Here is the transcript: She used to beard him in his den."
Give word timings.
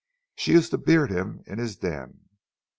She 0.35 0.53
used 0.53 0.71
to 0.71 0.79
beard 0.79 1.11
him 1.11 1.43
in 1.45 1.59
his 1.59 1.75
den." 1.77 2.21